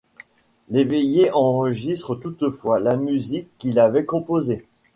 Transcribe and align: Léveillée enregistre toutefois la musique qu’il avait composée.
Léveillée 0.69 1.29
enregistre 1.31 2.15
toutefois 2.15 2.79
la 2.79 2.97
musique 2.97 3.49
qu’il 3.59 3.79
avait 3.79 4.03
composée. 4.05 4.65